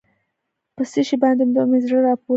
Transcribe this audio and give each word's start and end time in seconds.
په 0.75 0.83
څه 0.91 1.01
شي 1.07 1.15
باندې 1.23 1.43
به 1.53 1.61
مې 1.69 1.79
زړه 1.85 1.99
راپورته 2.07 2.27
شي. 2.27 2.29